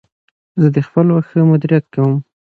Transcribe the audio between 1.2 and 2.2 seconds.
ښه مدیریت کوم.